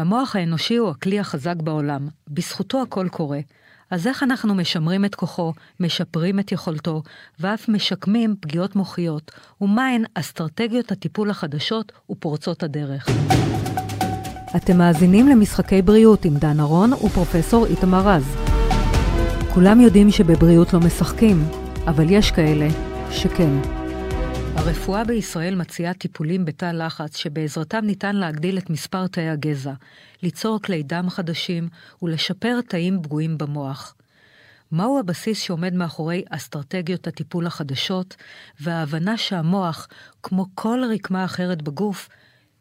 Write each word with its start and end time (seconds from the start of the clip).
המוח 0.00 0.36
האנושי 0.36 0.76
הוא 0.76 0.90
הכלי 0.90 1.20
החזק 1.20 1.56
בעולם, 1.56 2.08
בזכותו 2.28 2.82
הכל 2.82 3.08
קורה. 3.10 3.40
אז 3.90 4.06
איך 4.06 4.22
אנחנו 4.22 4.54
משמרים 4.54 5.04
את 5.04 5.14
כוחו, 5.14 5.52
משפרים 5.80 6.40
את 6.40 6.52
יכולתו, 6.52 7.02
ואף 7.40 7.68
משקמים 7.68 8.34
פגיעות 8.40 8.76
מוחיות, 8.76 9.30
ומהן 9.60 10.04
אסטרטגיות 10.14 10.92
הטיפול 10.92 11.30
החדשות 11.30 11.92
ופורצות 12.10 12.62
הדרך. 12.62 13.08
אתם 14.56 14.78
מאזינים 14.78 15.28
למשחקי 15.28 15.82
בריאות 15.82 16.24
עם 16.24 16.36
דן 16.36 16.60
ארון 16.60 16.92
ופרופסור 16.92 17.66
איתמר 17.66 18.08
רז. 18.08 18.36
כולם 19.54 19.80
יודעים 19.80 20.10
שבבריאות 20.10 20.72
לא 20.72 20.80
משחקים, 20.80 21.44
אבל 21.86 22.10
יש 22.10 22.30
כאלה 22.30 22.68
שכן. 23.10 23.79
הרפואה 24.54 25.04
בישראל 25.04 25.54
מציעה 25.54 25.94
טיפולים 25.94 26.44
בתא 26.44 26.64
לחץ 26.64 27.16
שבעזרתם 27.16 27.84
ניתן 27.84 28.16
להגדיל 28.16 28.58
את 28.58 28.70
מספר 28.70 29.06
תאי 29.06 29.28
הגזע, 29.28 29.72
ליצור 30.22 30.58
כלי 30.62 30.82
דם 30.82 31.10
חדשים 31.10 31.68
ולשפר 32.02 32.60
תאים 32.68 33.02
פגועים 33.02 33.38
במוח. 33.38 33.94
מהו 34.72 34.98
הבסיס 34.98 35.40
שעומד 35.40 35.74
מאחורי 35.74 36.24
אסטרטגיות 36.30 37.06
הטיפול 37.06 37.46
החדשות, 37.46 38.16
וההבנה 38.60 39.16
שהמוח, 39.16 39.88
כמו 40.22 40.46
כל 40.54 40.80
רקמה 40.94 41.24
אחרת 41.24 41.62
בגוף, 41.62 42.08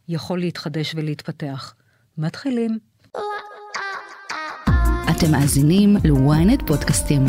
יכול 0.08 0.40
להתחדש 0.40 0.95
ולהתפתח. 0.95 1.73
מתחילים. 2.17 2.80
אתם 5.12 5.31
מאזינים 5.31 5.95
ל-ynet 5.95 6.66
פודקאסטים. 6.67 7.26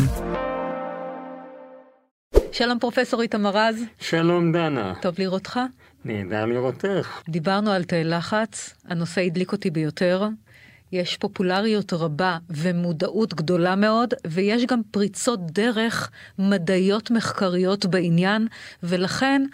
שלום 2.53 2.79
פרופסור 2.79 3.21
איתמר 3.21 3.49
רז. 3.57 3.83
שלום 3.99 4.51
דנה. 4.51 4.93
טוב 5.01 5.15
לראותך. 5.17 5.59
נהדר 6.05 6.45
לראותך. 6.45 7.21
דיברנו 7.29 7.71
על 7.71 7.83
תאי 7.83 8.03
לחץ, 8.03 8.73
הנושא 8.85 9.21
הדליק 9.21 9.51
אותי 9.51 9.69
ביותר. 9.69 10.27
יש 10.91 11.17
פופולריות 11.17 11.93
רבה 11.93 12.37
ומודעות 12.49 13.33
גדולה 13.33 13.75
מאוד, 13.75 14.13
ויש 14.27 14.65
גם 14.65 14.81
פריצות 14.91 15.39
דרך 15.51 16.11
מדעיות 16.39 17.11
מחקריות 17.11 17.85
בעניין, 17.85 18.47
ולכן 18.83 19.45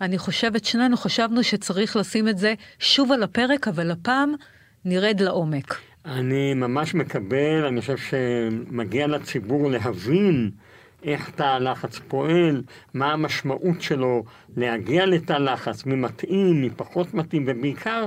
אני 0.00 0.18
חושבת, 0.18 0.64
שנינו 0.64 0.96
חשבנו 0.96 1.42
שצריך 1.42 1.96
לשים 1.96 2.28
את 2.28 2.38
זה 2.38 2.54
שוב 2.78 3.12
על 3.12 3.22
הפרק, 3.22 3.68
אבל 3.68 3.90
הפעם 3.90 4.34
נרד 4.84 5.20
לעומק. 5.20 5.78
אני 6.04 6.54
ממש 6.54 6.94
מקבל, 6.94 7.64
אני 7.68 7.80
חושב 7.80 7.96
שמגיע 7.96 9.06
לציבור 9.06 9.70
להבין 9.70 10.50
איך 11.06 11.30
תא 11.30 11.42
הלחץ 11.42 11.98
פועל, 11.98 12.62
מה 12.94 13.12
המשמעות 13.12 13.82
שלו 13.82 14.24
להגיע 14.56 15.06
לתא 15.06 15.32
לחץ, 15.32 15.86
מי 15.86 15.94
מתאים, 15.94 16.62
מי 16.62 16.70
פחות 16.76 17.14
מתאים, 17.14 17.44
ובעיקר 17.46 18.06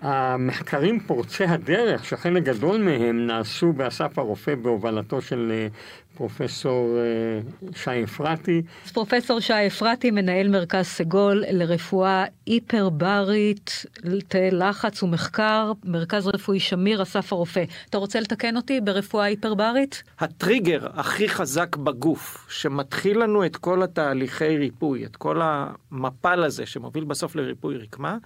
המחקרים 0.00 1.00
פורצי 1.00 1.44
הדרך, 1.44 2.04
שחלק 2.04 2.42
גדול 2.42 2.82
מהם 2.82 3.26
נעשו 3.26 3.72
באסף 3.72 4.18
הרופא 4.18 4.54
בהובלתו 4.54 5.22
של 5.22 5.52
אה, 5.54 5.68
פרופסור 6.14 6.98
אה, 6.98 7.70
שי 7.74 8.04
אפרתי. 8.04 8.62
אז 8.84 8.92
פרופסור 8.92 9.40
שי 9.40 9.66
אפרתי 9.66 10.10
מנהל 10.10 10.48
מרכז 10.48 10.86
סגול 10.86 11.44
לרפואה 11.50 12.24
היפרברית, 12.46 13.86
תאי 14.28 14.50
לחץ 14.50 15.02
ומחקר, 15.02 15.72
מרכז 15.84 16.26
רפואי 16.26 16.60
שמיר, 16.60 17.02
אסף 17.02 17.32
הרופא. 17.32 17.64
אתה 17.90 17.98
רוצה 17.98 18.20
לתקן 18.20 18.56
אותי 18.56 18.80
ברפואה 18.80 19.24
היפרברית? 19.24 20.02
הטריגר 20.18 20.86
הכי 20.94 21.28
חזק 21.28 21.76
בגוף, 21.76 22.46
שמתחיל 22.50 23.22
לנו 23.22 23.46
את 23.46 23.56
כל 23.56 23.82
התהליכי 23.82 24.56
ריפוי, 24.56 25.04
את 25.04 25.16
כל 25.16 25.40
המפל 25.42 26.44
הזה 26.44 26.66
שמוביל 26.66 27.04
בסוף 27.04 27.36
לריפוי 27.36 27.76
רקמה, 27.76 28.16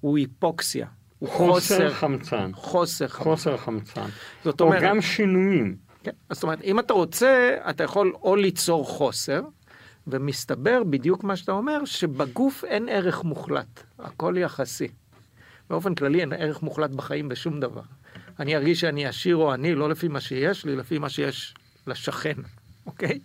הוא 0.00 0.18
היפוקסיה. 0.18 0.86
הוא 1.18 1.28
חוסר 1.28 1.90
חמצן. 1.90 2.50
חוסר 2.54 3.08
חמצן. 3.08 3.24
חוסר 3.24 3.56
חמצן. 3.56 4.06
זאת 4.44 4.60
אומרת... 4.60 4.82
או 4.82 4.88
גם 4.88 5.00
שינויים. 5.00 5.76
כן, 6.02 6.10
זאת 6.30 6.42
אומרת, 6.42 6.62
אם 6.62 6.78
אתה 6.78 6.92
רוצה, 6.92 7.56
אתה 7.70 7.84
יכול 7.84 8.12
או 8.22 8.36
ליצור 8.36 8.86
חוסר, 8.86 9.42
ומסתבר 10.06 10.82
בדיוק 10.84 11.24
מה 11.24 11.36
שאתה 11.36 11.52
אומר, 11.52 11.84
שבגוף 11.84 12.64
אין 12.64 12.88
ערך 12.88 13.24
מוחלט, 13.24 13.82
הכל 13.98 14.34
יחסי. 14.38 14.88
באופן 15.70 15.94
כללי 15.94 16.20
אין 16.20 16.32
ערך 16.32 16.62
מוחלט 16.62 16.90
בחיים 16.90 17.28
בשום 17.28 17.60
דבר. 17.60 17.82
אני 18.40 18.56
ארגיש 18.56 18.80
שאני 18.80 19.06
עשיר 19.06 19.36
או 19.36 19.52
עני, 19.52 19.74
לא 19.74 19.88
לפי 19.88 20.08
מה 20.08 20.20
שיש 20.20 20.64
לי, 20.64 20.76
לפי 20.76 20.98
מה 20.98 21.08
שיש 21.08 21.54
לשכן, 21.86 22.36
אוקיי? 22.86 23.20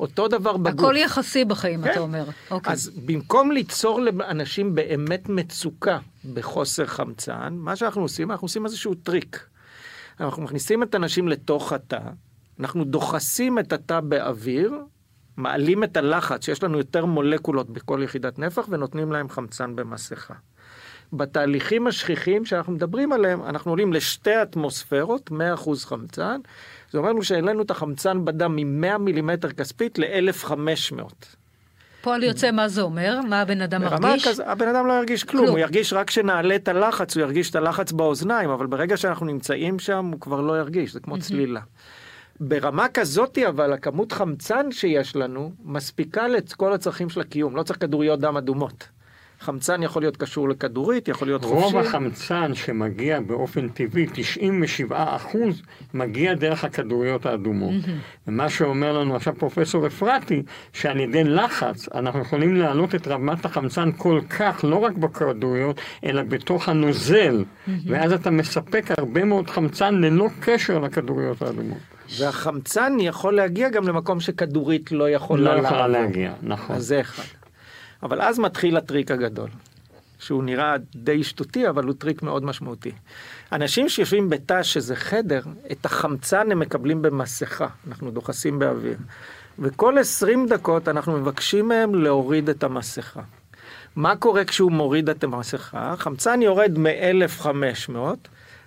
אותו 0.00 0.28
דבר 0.28 0.56
בגוף. 0.56 0.84
הכל 0.84 0.94
יחסי 0.96 1.44
בחיים, 1.44 1.82
כן? 1.82 1.90
אתה 1.90 2.00
אומר. 2.00 2.24
אוקיי. 2.50 2.72
אז 2.72 2.90
במקום 3.06 3.52
ליצור 3.52 4.00
לאנשים 4.00 4.74
באמת 4.74 5.28
מצוקה 5.28 5.98
בחוסר 6.32 6.86
חמצן, 6.86 7.54
מה 7.56 7.76
שאנחנו 7.76 8.02
עושים, 8.02 8.30
אנחנו 8.30 8.44
עושים 8.44 8.64
איזשהו 8.64 8.94
טריק. 8.94 9.46
אנחנו 10.20 10.42
מכניסים 10.42 10.82
את 10.82 10.94
האנשים 10.94 11.28
לתוך 11.28 11.72
התא, 11.72 12.00
אנחנו 12.60 12.84
דוחסים 12.84 13.58
את 13.58 13.72
התא 13.72 14.00
באוויר, 14.00 14.74
מעלים 15.36 15.84
את 15.84 15.96
הלחץ, 15.96 16.44
שיש 16.44 16.62
לנו 16.62 16.78
יותר 16.78 17.04
מולקולות 17.04 17.70
בכל 17.70 18.00
יחידת 18.04 18.38
נפח, 18.38 18.66
ונותנים 18.70 19.12
להם 19.12 19.28
חמצן 19.28 19.76
במסכה. 19.76 20.34
בתהליכים 21.12 21.86
השכיחים 21.86 22.44
שאנחנו 22.44 22.72
מדברים 22.72 23.12
עליהם, 23.12 23.42
אנחנו 23.42 23.72
עולים 23.72 23.92
לשתי 23.92 24.42
אטמוספירות, 24.42 25.30
100% 25.30 25.34
חמצן, 25.84 26.40
זה 26.90 26.98
אומר 26.98 27.10
לנו 27.10 27.22
שהעלינו 27.22 27.62
את 27.62 27.70
החמצן 27.70 28.24
בדם 28.24 28.56
מ-100 28.56 28.98
מילימטר 28.98 29.52
כספית 29.52 29.98
ל-1500. 29.98 31.02
פועל 32.02 32.22
יוצא 32.22 32.50
מה 32.50 32.68
זה 32.68 32.82
אומר? 32.82 33.20
מה 33.28 33.40
הבן 33.40 33.60
אדם 33.60 33.82
מרגיש? 33.82 34.28
כזה, 34.28 34.46
הבן 34.46 34.68
אדם 34.68 34.86
לא 34.86 34.92
ירגיש 34.92 35.24
כלום, 35.24 35.44
כלום, 35.44 35.56
הוא 35.56 35.58
ירגיש 35.58 35.92
רק 35.92 36.08
כשנעלה 36.08 36.56
את 36.56 36.68
הלחץ, 36.68 37.16
הוא 37.16 37.22
ירגיש 37.22 37.50
את 37.50 37.56
הלחץ 37.56 37.92
באוזניים, 37.92 38.50
אבל 38.50 38.66
ברגע 38.66 38.96
שאנחנו 38.96 39.26
נמצאים 39.26 39.78
שם 39.78 40.06
הוא 40.12 40.20
כבר 40.20 40.40
לא 40.40 40.58
ירגיש, 40.58 40.92
זה 40.92 41.00
כמו 41.00 41.18
צלילה. 41.18 41.60
ברמה 42.40 42.88
כזאת 42.88 43.38
אבל 43.48 43.72
הכמות 43.72 44.12
חמצן 44.12 44.72
שיש 44.72 45.16
לנו 45.16 45.52
מספיקה 45.64 46.28
לכל 46.28 46.72
הצרכים 46.72 47.10
של 47.10 47.20
הקיום, 47.20 47.56
לא 47.56 47.62
צריך 47.62 47.80
כדוריות 47.80 48.20
דם 48.20 48.36
אדומות. 48.36 48.88
חמצן 49.42 49.82
יכול 49.82 50.02
להיות 50.02 50.16
קשור 50.16 50.48
לכדורית, 50.48 51.08
יכול 51.08 51.28
להיות 51.28 51.44
רוב 51.44 51.62
חופשי. 51.62 51.76
רוב 51.76 51.86
החמצן 51.86 52.54
שמגיע 52.54 53.20
באופן 53.20 53.68
טבעי, 53.68 54.06
97 54.12 55.16
אחוז, 55.16 55.62
מגיע 55.94 56.34
דרך 56.34 56.64
הכדוריות 56.64 57.26
האדומות. 57.26 57.70
Mm-hmm. 57.70 58.28
ומה 58.28 58.50
שאומר 58.50 58.98
לנו 58.98 59.16
עכשיו 59.16 59.34
פרופסור 59.38 59.86
אפרתי, 59.86 60.42
שעל 60.72 61.00
ידי 61.00 61.24
לחץ 61.24 61.88
אנחנו 61.94 62.20
יכולים 62.20 62.56
להעלות 62.56 62.94
את 62.94 63.08
רמת 63.08 63.44
החמצן 63.44 63.92
כל 63.96 64.20
כך, 64.38 64.64
לא 64.64 64.76
רק 64.76 64.92
בכדוריות, 64.92 65.80
אלא 66.04 66.22
בתוך 66.22 66.68
הנוזל, 66.68 67.44
mm-hmm. 67.44 67.70
ואז 67.86 68.12
אתה 68.12 68.30
מספק 68.30 68.84
הרבה 68.98 69.24
מאוד 69.24 69.50
חמצן 69.50 69.94
ללא 69.94 70.28
קשר 70.40 70.78
לכדוריות 70.78 71.42
האדומות. 71.42 71.78
והחמצן 72.18 72.96
יכול 73.00 73.36
להגיע 73.36 73.68
גם 73.68 73.88
למקום 73.88 74.20
שכדורית 74.20 74.92
לא 74.92 75.10
יכולה 75.10 75.56
לא 75.56 75.86
להגיע, 75.86 76.32
נכון. 76.42 76.76
אז 76.76 76.86
זה 76.86 77.00
אחד. 77.00 77.41
אבל 78.02 78.22
אז 78.22 78.38
מתחיל 78.38 78.76
הטריק 78.76 79.10
הגדול, 79.10 79.48
שהוא 80.18 80.44
נראה 80.44 80.74
די 80.94 81.24
שטותי, 81.24 81.68
אבל 81.68 81.84
הוא 81.84 81.94
טריק 81.98 82.22
מאוד 82.22 82.44
משמעותי. 82.44 82.92
אנשים 83.52 83.88
שיושבים 83.88 84.30
בתא 84.30 84.62
שזה 84.62 84.96
חדר, 84.96 85.42
את 85.72 85.86
החמצן 85.86 86.52
הם 86.52 86.58
מקבלים 86.58 87.02
במסכה, 87.02 87.66
אנחנו 87.88 88.10
דוחסים 88.10 88.58
באוויר. 88.58 88.96
וכל 89.58 89.98
20 89.98 90.46
דקות 90.46 90.88
אנחנו 90.88 91.12
מבקשים 91.12 91.68
מהם 91.68 91.94
להוריד 91.94 92.48
את 92.48 92.64
המסכה. 92.64 93.20
מה 93.96 94.16
קורה 94.16 94.44
כשהוא 94.44 94.72
מוריד 94.72 95.08
את 95.08 95.24
המסכה? 95.24 95.94
חמצן 95.98 96.42
יורד 96.42 96.78
מ-1500, 96.78 97.96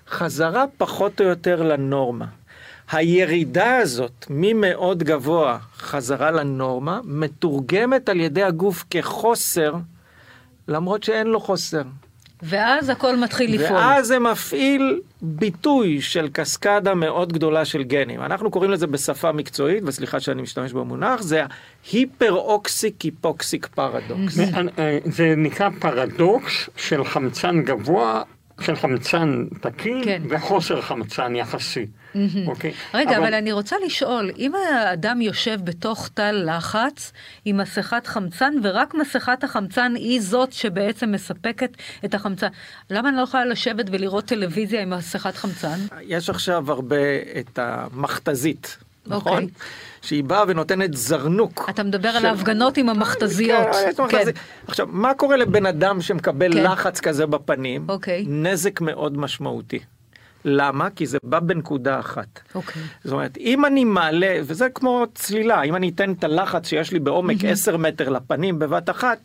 חזרה 0.10 0.66
פחות 0.78 1.22
או 1.22 1.26
יותר 1.26 1.64
לנורמה. 1.64 2.26
הירידה 2.92 3.78
הזאת 3.78 4.26
ממאוד 4.30 5.04
גבוה 5.04 5.58
חזרה 5.78 6.32
לנורמה 6.32 7.00
מתורגמת 7.04 8.10
על 8.10 8.20
ידי 8.20 8.44
הגוף 8.44 8.86
כחוסר 8.90 9.74
למרות 10.68 11.04
שאין 11.04 11.28
לו 11.28 11.40
חוסר. 11.40 11.82
ואז 12.42 12.90
הכל 12.90 13.16
מתחיל 13.16 13.56
לפעול. 13.56 13.80
ואז 13.80 14.08
זה 14.08 14.20
מפעיל 14.20 15.02
ביטוי 15.22 16.02
של 16.02 16.30
קסקדה 16.34 16.94
מאוד 16.94 17.34
גדולה 17.34 17.66
של 17.66 17.84
גנים. 17.84 18.22
אנחנו 18.22 18.52
קוראים 18.52 18.72
לזה 18.72 18.88
בשפה 18.88 19.32
מקצועית, 19.32 19.84
וסליחה 19.86 20.20
שאני 20.20 20.42
משתמש 20.42 20.74
במונח, 20.74 21.22
זה 21.22 21.44
היפר-אוקסיק 21.92 23.02
היפוקסיק 23.02 23.68
פרדוקס. 23.68 24.38
זה 25.06 25.34
נקרא 25.38 25.70
פרדוקס 25.80 26.70
של 26.76 27.04
חמצן 27.04 27.62
גבוה 27.62 28.24
של 28.62 28.76
חמצן 28.76 29.46
תקין 29.62 30.04
כן. 30.04 30.22
וחוסר 30.30 30.82
חמצן 30.82 31.36
יחסי. 31.36 31.86
Mm-hmm. 31.86 32.18
אוקיי? 32.48 32.74
רגע, 32.94 33.18
אבל... 33.18 33.26
אבל 33.26 33.34
אני 33.34 33.52
רוצה 33.52 33.76
לשאול, 33.86 34.32
אם 34.38 34.52
האדם 34.56 35.22
יושב 35.22 35.60
בתוך 35.64 36.10
תא 36.14 36.32
לחץ 36.32 37.12
עם 37.46 37.58
מסכת 37.58 38.08
חמצן, 38.08 38.54
ורק 38.64 38.94
מסכת 38.94 39.44
החמצן 39.44 39.94
היא 39.96 40.22
זאת 40.22 40.54
שבעצם 40.54 41.12
מספקת 41.12 41.70
את 42.06 42.14
החמצן, 42.14 42.48
למה 42.90 43.10
אני 43.10 43.18
לא 43.18 43.22
יכולה 43.22 43.46
לשבת 43.46 43.86
ולראות 43.92 44.26
טלוויזיה 44.26 44.82
עם 44.82 44.90
מסכת 44.90 45.36
חמצן? 45.36 45.80
יש 46.02 46.30
עכשיו 46.30 46.72
הרבה 46.72 46.96
את 47.40 47.60
המכתזית. 47.60 48.78
נכון? 49.08 49.44
אוקיי. 49.44 49.48
שהיא 50.06 50.24
באה 50.24 50.44
ונותנת 50.48 50.94
זרנוק. 50.94 51.70
אתה 51.70 51.84
מדבר 51.84 52.10
על 52.10 52.20
של- 52.20 52.26
ההפגנות 52.26 52.78
עם 52.78 52.90
המכתזיות. 52.90 53.68
כן, 53.98 54.04
מכתזית. 54.04 54.36
עכשיו, 54.68 54.88
מה 54.92 55.14
קורה 55.14 55.36
לבן 55.38 55.66
אדם 55.66 56.02
שמקבל 56.02 56.54
כן. 56.54 56.64
לחץ 56.64 57.00
כזה 57.00 57.26
בפנים? 57.26 57.86
אוקיי. 57.90 58.26
נזק 58.28 58.82
מאוד 58.82 59.18
משמעותי. 59.18 59.80
למה? 60.46 60.90
כי 60.90 61.06
זה 61.06 61.18
בא 61.24 61.40
בנקודה 61.40 62.00
אחת. 62.00 62.40
אוקיי. 62.56 62.82
זאת 63.04 63.14
אומרת, 63.14 63.38
אם 63.38 63.66
אני 63.66 63.84
מעלה, 63.84 64.38
וזה 64.44 64.68
כמו 64.74 65.06
צלילה, 65.16 65.62
אם 65.64 65.76
אני 65.76 65.90
אתן 65.90 66.12
את 66.14 66.24
הלחץ 66.24 66.68
שיש 66.68 66.92
לי 66.92 67.00
בעומק 67.00 67.38
10 67.46 67.78
מטר 67.78 68.10
לפנים 68.10 68.60
בבת 68.60 68.90
אחת, 68.90 69.18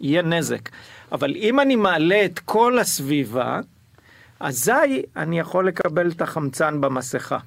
יהיה 0.00 0.22
נזק. 0.22 0.68
אבל 1.12 1.34
אם 1.36 1.60
אני 1.60 1.76
מעלה 1.76 2.24
את 2.24 2.38
כל 2.38 2.78
הסביבה, 2.78 3.60
אזי 4.40 4.72
אני 5.16 5.38
יכול 5.38 5.68
לקבל 5.68 6.10
את 6.10 6.22
החמצן 6.22 6.80
במסכה. 6.80 7.38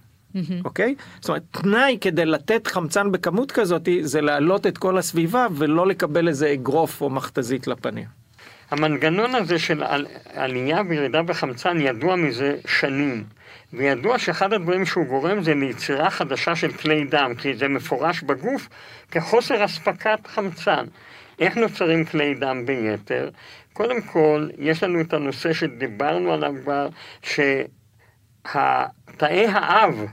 אוקיי? 0.66 0.96
זאת 1.20 1.30
אומרת, 1.30 1.44
תנאי 1.52 1.98
כדי 2.02 2.26
לתת 2.26 2.68
חמצן 2.68 3.12
בכמות 3.12 3.52
כזאת 3.52 3.90
זה 4.02 4.22
להעלות 4.22 4.68
את 4.68 4.78
כל 4.78 4.98
הסביבה 4.98 5.48
ולא 5.56 5.88
לקבל 5.88 6.28
איזה 6.28 6.54
אגרוף 6.54 7.02
או 7.02 7.10
מכתזית 7.10 7.68
לפנים. 7.68 8.06
המנגנון 8.72 9.36
הזה 9.36 9.60
של 9.60 9.84
על, 9.84 10.06
עלייה 10.34 10.82
וירידה 10.90 11.24
בחמצן 11.24 11.82
ידוע 11.82 12.16
מזה 12.16 12.58
שנים. 12.68 13.24
וידוע 13.74 14.20
שאחד 14.20 14.54
הדברים 14.54 14.86
שהוא 14.86 15.06
גורם 15.06 15.44
זה 15.44 15.54
ליצירה 15.54 16.10
חדשה 16.10 16.56
של 16.56 16.72
כלי 16.72 17.06
דם, 17.06 17.34
כי 17.38 17.56
זה 17.56 17.68
מפורש 17.68 18.24
בגוף 18.24 18.70
כחוסר 19.12 19.66
אספקת 19.66 20.28
חמצן. 20.28 20.86
איך 21.40 21.58
נוצרים 21.58 22.06
כלי 22.06 22.34
דם 22.34 22.66
ביתר? 22.66 23.30
קודם 23.74 24.02
כל, 24.02 24.50
יש 24.58 24.84
לנו 24.84 25.02
את 25.02 25.14
הנושא 25.14 25.54
שדיברנו 25.54 26.34
עליו 26.34 26.54
כבר, 26.64 26.90
שתאי 27.24 27.68
האב, 29.48 30.06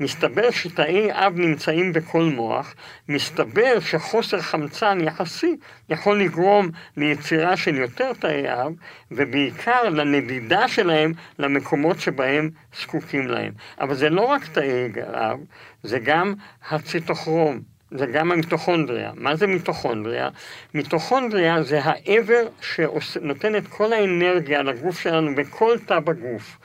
מסתבר 0.00 0.50
שתאי 0.50 1.08
אב 1.12 1.32
נמצאים 1.36 1.92
בכל 1.92 2.22
מוח, 2.22 2.74
מסתבר 3.08 3.80
שחוסר 3.80 4.40
חמצן 4.40 4.98
יחסי 5.00 5.56
יכול 5.88 6.20
לגרום 6.20 6.70
ליצירה 6.96 7.56
של 7.56 7.74
יותר 7.74 8.12
תאי 8.12 8.52
אב, 8.52 8.72
ובעיקר 9.10 9.88
לנדידה 9.88 10.68
שלהם 10.68 11.12
למקומות 11.38 12.00
שבהם 12.00 12.50
זקוקים 12.80 13.26
להם. 13.26 13.52
אבל 13.80 13.94
זה 13.94 14.10
לא 14.10 14.20
רק 14.20 14.46
תאי 14.46 14.88
אב, 15.14 15.38
זה 15.82 15.98
גם 15.98 16.34
הציטוכרום, 16.70 17.60
זה 17.90 18.06
גם 18.06 18.32
המיטוכונדריה. 18.32 19.12
מה 19.14 19.36
זה 19.36 19.46
מיטוכונדריה? 19.46 20.28
מיטוכונדריה 20.74 21.62
זה 21.62 21.80
האיבר 21.82 22.48
שנותן 22.60 23.56
את 23.56 23.66
כל 23.68 23.92
האנרגיה 23.92 24.62
לגוף 24.62 25.00
שלנו 25.00 25.34
בכל 25.34 25.78
תא 25.86 25.98
בגוף. 25.98 26.58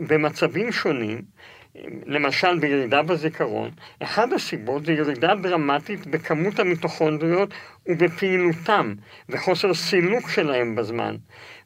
במצבים 0.00 0.72
שונים, 0.72 1.22
למשל 2.06 2.58
בירידה 2.58 3.02
בזיכרון, 3.02 3.70
אחד 4.02 4.32
הסיבות 4.32 4.86
זה 4.86 4.92
ירידה 4.92 5.34
דרמטית 5.34 6.06
בכמות 6.06 6.58
המיטוכונדריות 6.58 7.54
ובפעילותם 7.86 8.94
וחוסר 9.28 9.74
סילוק 9.74 10.30
שלהם 10.30 10.74
בזמן. 10.74 11.16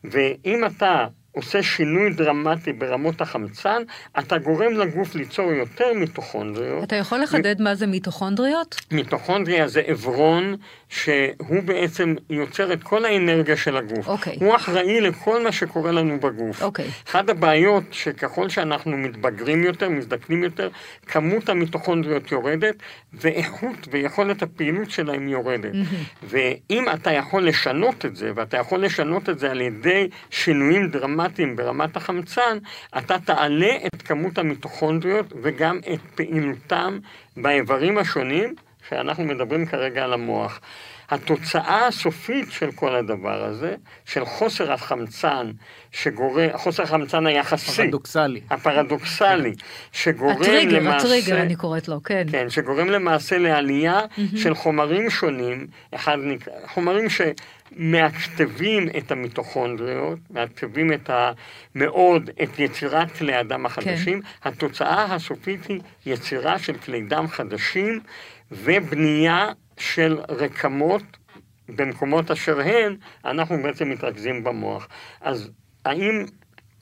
ואם 0.04 0.64
אתה 0.66 1.06
עושה 1.32 1.62
שינוי 1.62 2.10
דרמטי 2.10 2.72
ברמות 2.72 3.20
החמצן, 3.20 3.82
אתה 4.18 4.38
גורם 4.38 4.72
לגוף 4.72 5.14
ליצור 5.14 5.52
יותר 5.52 5.92
מיטוכונדריות. 5.94 6.84
אתה 6.84 6.96
יכול 6.96 7.18
לחדד 7.22 7.62
מה 7.62 7.74
זה 7.74 7.86
מיטוכונדריות? 7.86 8.80
מיטוכונדריה 8.90 9.68
זה 9.68 9.80
עברון 9.86 10.56
שהוא 10.88 11.62
בעצם 11.64 12.14
יוצר 12.30 12.72
את 12.72 12.82
כל 12.82 13.04
האנרגיה 13.04 13.56
של 13.56 13.76
הגוף. 13.76 14.08
אוקיי. 14.08 14.36
הוא 14.40 14.56
אחראי 14.56 15.00
לכל 15.00 15.44
מה 15.44 15.52
שקורה 15.52 15.92
לנו 15.92 16.20
בגוף. 16.20 16.62
אוקיי. 16.62 16.86
אחת 17.08 17.28
הבעיות 17.28 17.84
שככל 17.90 18.48
שאנחנו 18.48 18.96
מתבגרים 18.96 19.64
יותר, 19.64 19.88
מזדקנים 19.88 20.44
יותר, 20.44 20.68
כמות 21.06 21.48
המיטוכונדריות 21.48 22.32
יורדת, 22.32 22.74
ואיכות 23.12 23.88
ויכולת 23.90 24.42
הפעילות 24.42 24.90
שלהם 24.90 25.28
יורדת. 25.28 25.72
ואם 26.22 26.84
אתה 26.94 27.12
יכול 27.12 27.46
לשנות 27.46 28.06
את 28.06 28.16
זה, 28.16 28.32
ואתה 28.34 28.56
יכול 28.56 28.84
לשנות 28.84 29.28
את 29.28 29.38
זה 29.38 29.50
על 29.50 29.60
ידי 29.60 30.08
שינויים 30.30 30.88
דרמטיים 30.88 31.21
ברמת 31.56 31.96
החמצן, 31.96 32.58
אתה 32.98 33.18
תעלה 33.18 33.76
את 33.86 34.02
כמות 34.02 34.38
המיטוכונדריות 34.38 35.32
וגם 35.42 35.78
את 35.94 36.00
פעילותם 36.14 36.98
באיברים 37.36 37.98
השונים, 37.98 38.54
שאנחנו 38.88 39.24
מדברים 39.24 39.66
כרגע 39.66 40.04
על 40.04 40.12
המוח. 40.12 40.60
התוצאה 41.10 41.86
הסופית 41.86 42.52
של 42.52 42.72
כל 42.72 42.94
הדבר 42.94 43.44
הזה, 43.44 43.74
של 44.04 44.24
חוסר 44.24 44.72
החמצן, 44.72 45.50
שגורם, 45.92 46.48
חוסר 46.54 46.82
החמצן 46.82 47.26
היחסי, 47.26 47.82
פרדוקסלי. 47.82 48.40
הפרדוקסלי, 48.50 49.52
שגורם 49.92 50.42
הטריגר, 50.42 50.78
למעשה, 50.78 51.06
הטריגר 51.06 51.42
אני 51.42 51.56
קוראת 51.56 51.88
לו, 51.88 52.02
כן. 52.02 52.26
כן, 52.30 52.50
שגורם 52.50 52.88
למעשה 52.88 53.38
לעלייה 53.38 54.00
של 54.36 54.54
חומרים 54.54 55.10
שונים, 55.10 55.66
אחד 55.94 56.16
נקרא, 56.22 56.52
חומרים 56.66 57.06
שמעכתבים 57.10 58.88
את 58.98 59.10
המיטוכונדריות, 59.12 60.18
מעכתבים 60.30 60.92
את 60.92 61.10
ה... 61.10 61.32
מאוד 61.74 62.30
את 62.42 62.58
יצירת 62.58 63.10
כלי 63.10 63.34
הדם 63.34 63.66
החדשים, 63.66 64.22
כן. 64.22 64.48
התוצאה 64.48 65.14
הסופית 65.14 65.66
היא 65.66 65.80
יצירה 66.06 66.58
של 66.58 66.78
כלי 66.78 67.02
דם 67.02 67.26
חדשים 67.28 68.00
ובנייה 68.50 69.52
של 69.82 70.18
רקמות 70.28 71.02
במקומות 71.68 72.30
אשר 72.30 72.60
הן, 72.60 72.96
אנחנו 73.24 73.62
בעצם 73.62 73.90
מתרכזים 73.90 74.44
במוח. 74.44 74.88
אז 75.20 75.50
האם 75.84 76.24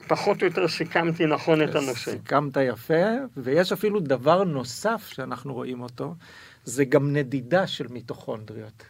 פחות 0.07 0.41
או 0.41 0.47
יותר 0.47 0.67
סיכמתי 0.67 1.25
נכון 1.25 1.63
את 1.63 1.75
הנושא? 1.75 2.11
סיכמת 2.11 2.57
יפה, 2.57 3.05
ויש 3.37 3.71
אפילו 3.71 3.99
דבר 3.99 4.43
נוסף 4.43 5.07
שאנחנו 5.13 5.53
רואים 5.53 5.81
אותו, 5.81 6.15
זה 6.63 6.85
גם 6.85 7.13
נדידה 7.13 7.67
של 7.67 7.87
מיטוכונדריות. 7.87 8.83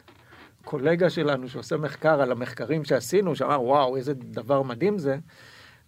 קולגה 0.63 1.09
שלנו 1.09 1.49
שעושה 1.49 1.77
מחקר 1.77 2.21
על 2.21 2.31
המחקרים 2.31 2.85
שעשינו, 2.85 3.35
שאמר 3.35 3.61
וואו 3.61 3.97
איזה 3.97 4.13
דבר 4.13 4.61
מדהים 4.61 4.97
זה, 4.97 5.17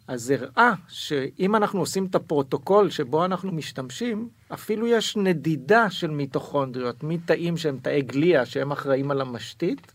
אז 0.07 0.29
הראה 0.29 0.73
שאם 0.87 1.55
אנחנו 1.55 1.79
עושים 1.79 2.05
את 2.05 2.15
הפרוטוקול 2.15 2.89
שבו 2.89 3.25
אנחנו 3.25 3.51
משתמשים, 3.51 4.29
אפילו 4.53 4.87
יש 4.87 5.17
נדידה 5.17 5.89
של 5.89 6.11
מיטוכונדריות, 6.11 7.03
מתאים 7.03 7.57
שהם 7.57 7.77
תאי 7.81 8.01
גליה, 8.01 8.45
שהם 8.45 8.71
אחראים 8.71 9.11
על 9.11 9.21
המשתית, 9.21 9.93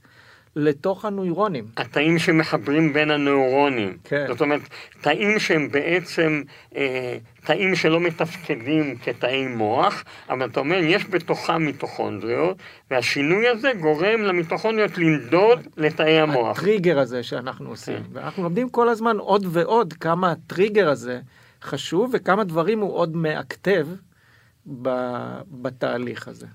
לתוך 0.56 1.04
הנוירונים. 1.04 1.64
התאים 1.76 2.18
שמחברים 2.18 2.92
בין 2.92 3.10
הנוירונים. 3.10 3.96
כן. 4.04 4.24
זאת 4.28 4.40
אומרת, 4.40 4.60
תאים 5.00 5.38
שהם 5.38 5.68
בעצם 5.70 6.42
אה, 6.76 7.18
תאים 7.44 7.74
שלא 7.74 8.00
מתפקדים 8.00 8.96
כתאי 8.96 9.46
מוח, 9.46 10.04
אבל 10.30 10.46
אתה 10.46 10.60
אומר, 10.60 10.76
יש 10.76 11.06
בתוכם 11.10 11.62
מיטוכונדריות, 11.62 12.56
והשינוי 12.90 13.48
הזה 13.48 13.70
גורם 13.80 14.22
למיטוכונדריות 14.22 14.98
לנדוד 14.98 15.66
לתאי 15.76 16.20
המוח. 16.20 16.58
הטריגר 16.58 16.98
הזה 16.98 17.22
שאנחנו 17.22 17.68
עושים. 17.70 17.96
כן. 17.96 18.02
ואנחנו 18.12 18.42
לומדים 18.42 18.68
כל 18.68 18.88
הזמן 18.88 19.16
עוד 19.18 19.46
ועוד 19.50 19.92
כמה 19.92 20.32
הטריגר 20.32 20.88
הזה 20.88 21.20
חשוב, 21.62 22.10
וכמה 22.14 22.44
דברים 22.44 22.80
הוא 22.80 22.94
עוד 22.94 23.16
מאקטב 23.16 23.86
בתהליך 25.50 26.28
הזה. 26.28 26.46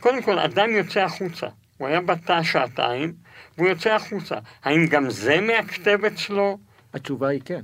קודם 0.00 0.22
כל, 0.22 0.38
אדם 0.38 0.70
יוצא 0.70 1.00
החוצה. 1.00 1.46
הוא 1.78 1.88
היה 1.88 2.00
בתא 2.00 2.42
שעתיים, 2.42 3.12
והוא 3.58 3.68
יוצא 3.68 3.94
החוצה. 3.94 4.36
האם 4.64 4.86
גם 4.86 5.10
זה 5.10 5.40
מאקטב 5.40 6.04
אצלו? 6.04 6.58
התשובה 6.94 7.28
היא 7.28 7.40
כן. 7.44 7.60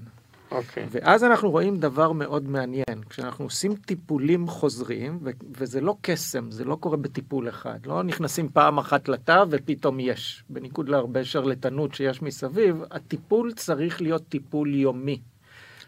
אוקיי. 0.50 0.86
ואז 0.90 1.24
אנחנו 1.24 1.50
רואים 1.50 1.76
דבר 1.76 2.12
מאוד 2.12 2.48
מעניין. 2.48 3.00
כשאנחנו 3.10 3.44
עושים 3.44 3.74
טיפולים 3.74 4.46
חוזרים, 4.46 5.18
ו- 5.22 5.30
וזה 5.56 5.80
לא 5.80 5.96
קסם, 6.00 6.50
זה 6.50 6.64
לא 6.64 6.74
קורה 6.74 6.96
בטיפול 6.96 7.48
אחד. 7.48 7.86
לא 7.86 8.02
נכנסים 8.02 8.48
פעם 8.48 8.78
אחת 8.78 9.08
לתא 9.08 9.44
ופתאום 9.50 10.00
יש. 10.00 10.44
בניגוד 10.48 10.88
להרבה 10.88 11.24
שרלטנות 11.24 11.94
שיש 11.94 12.22
מסביב, 12.22 12.82
הטיפול 12.90 13.52
צריך 13.52 14.02
להיות 14.02 14.28
טיפול 14.28 14.74
יומי. 14.74 15.20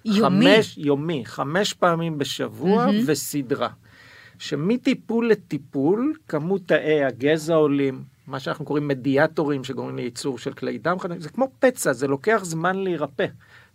יומי? 0.04 0.56
חמש, 0.56 0.78
יומי, 0.78 1.22
חמש 1.26 1.72
פעמים 1.72 2.18
בשבוע 2.18 2.86
mm-hmm. 2.86 3.04
וסדרה. 3.06 3.68
שמטיפול 4.38 5.30
לטיפול, 5.30 6.14
כמות 6.28 6.62
תאי 6.66 7.04
הגזע 7.04 7.54
עולים, 7.54 8.02
מה 8.26 8.40
שאנחנו 8.40 8.64
קוראים 8.64 8.88
מדיאטורים 8.88 9.64
שגורמים 9.64 9.96
לייצור 9.96 10.38
של 10.38 10.52
כלי 10.52 10.78
דם 10.78 10.98
חדשים, 10.98 11.20
זה 11.20 11.28
כמו 11.28 11.48
פצע, 11.58 11.92
זה 11.92 12.06
לוקח 12.06 12.40
זמן 12.44 12.76
להירפא. 12.76 13.26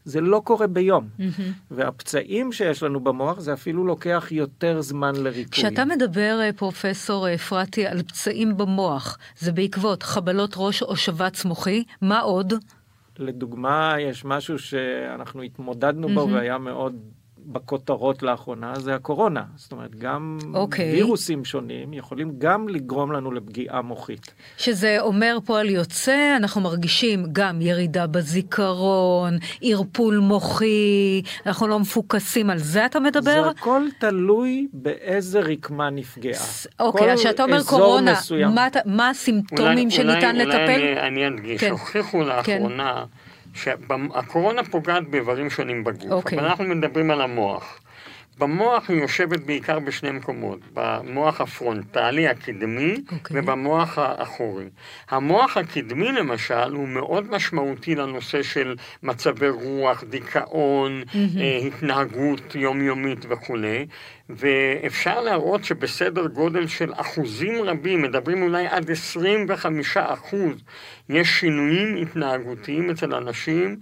זה 0.05 0.22
לא 0.22 0.41
קורה 0.43 0.67
ביום. 0.67 1.08
Mm-hmm. 1.20 1.41
והפצעים 1.72 2.51
שיש 2.51 2.84
לנו 2.84 3.00
במוח, 3.00 3.39
זה 3.39 3.53
אפילו 3.53 3.86
לוקח 3.86 4.27
יותר 4.31 4.81
זמן 4.81 5.15
לריפוי. 5.15 5.51
כשאתה 5.51 5.86
מדבר, 5.86 6.39
פרופסור 6.55 7.34
אפרתי, 7.34 7.88
על 7.88 8.03
פצעים 8.03 8.58
במוח, 8.58 9.17
זה 9.39 9.51
בעקבות 9.51 10.03
חבלות 10.03 10.53
ראש 10.58 10.81
או 10.81 10.96
שבץ 10.96 11.46
מוחי, 11.46 11.84
מה 12.01 12.20
עוד? 12.20 12.53
לדוגמה, 13.20 13.96
יש 14.00 14.25
משהו 14.25 14.60
שאנחנו 14.60 15.41
התמודדנו 15.41 16.08
mm-hmm. 16.08 16.13
בו 16.13 16.27
והיה 16.31 16.58
מאוד 16.58 16.96
בכותרות 17.53 18.24
לאחרונה 18.24 18.74
זה 18.79 18.96
הקורונה. 18.96 19.43
זאת 19.55 19.72
אומרת, 19.72 19.96
גם 19.96 20.38
אוקיי. 20.53 20.91
וירוסים 20.91 21.46
שונים 21.46 21.93
יכולים 21.93 22.31
גם 22.38 22.70
לגרום 22.70 23.12
לנו 23.12 23.31
לפגיעה 23.31 23.81
מוחית. 23.81 24.34
שזה 24.58 24.98
אומר 25.00 25.38
פועל 25.46 25.70
יוצא, 25.70 26.34
אנחנו 26.38 26.62
מרגישים 26.62 27.25
גם 27.31 27.62
ירידה 27.62 28.08
בזיכרון, 28.08 29.38
ערפול 29.62 30.17
מוחי, 30.17 31.22
אנחנו 31.46 31.67
לא 31.67 31.79
מפוקסים, 31.79 32.50
על 32.50 32.58
זה 32.58 32.86
אתה 32.86 33.00
מדבר? 33.00 33.43
זה 33.43 33.50
הכל 33.50 33.81
תלוי 34.00 34.67
באיזה 34.74 35.39
רקמה 35.39 35.89
נפגעה. 35.89 36.43
אוקיי, 36.79 37.12
אז 37.13 37.20
כשאתה 37.20 37.43
אומר 37.43 37.63
קורונה, 37.63 38.12
מסוים. 38.12 38.50
מה, 38.55 38.67
מה 38.86 39.10
הסימפטומים 39.10 39.77
אולי- 39.77 39.91
שניתן 39.91 40.36
אולי, 40.36 40.46
לטפל? 40.46 40.60
אולי 40.81 41.00
אני, 41.08 41.27
אדגיש, 41.27 41.62
כן. 41.62 41.72
הוכיחו 41.72 42.22
לאחרונה 42.24 43.03
שהקורונה 43.53 44.63
פוגעת 44.63 45.08
באיברים 45.08 45.50
שונים 45.50 45.84
בגוף, 45.84 46.12
אוקיי. 46.12 46.39
אבל 46.39 46.48
אנחנו 46.48 46.63
מדברים 46.63 47.12
על 47.12 47.22
המוח. 47.22 47.79
במוח 48.41 48.89
היא 48.89 49.01
יושבת 49.01 49.39
בעיקר 49.39 49.79
בשני 49.79 50.12
מקומות, 50.12 50.60
במוח 50.74 51.41
הפרונטלי 51.41 52.27
הקדמי 52.27 52.95
אוקיי. 53.12 53.39
ובמוח 53.39 53.98
האחורי. 53.98 54.65
המוח 55.10 55.57
הקדמי 55.57 56.12
למשל 56.12 56.74
הוא 56.74 56.88
מאוד 56.88 57.31
משמעותי 57.31 57.95
לנושא 57.95 58.43
של 58.43 58.75
מצבי 59.03 59.50
רוח, 59.50 60.03
דיכאון, 60.03 61.03
אה, 61.15 61.57
התנהגות 61.67 62.55
יומיומית 62.55 63.25
וכולי, 63.29 63.86
ואפשר 64.29 65.21
להראות 65.21 65.63
שבסדר 65.63 66.27
גודל 66.27 66.67
של 66.67 66.93
אחוזים 66.93 67.63
רבים, 67.63 68.01
מדברים 68.01 68.43
אולי 68.43 68.67
עד 68.67 68.91
25 68.91 69.98
אחוז, 69.98 70.63
יש 71.10 71.27
שינויים 71.39 71.95
התנהגותיים 71.95 72.89
אצל 72.89 73.13
אנשים 73.13 73.77